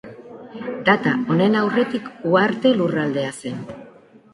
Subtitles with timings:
[0.87, 3.67] Data honen aurretik Uharte Lurraldea zen.